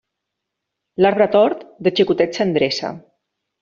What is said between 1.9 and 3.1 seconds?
xicotet s'endreça.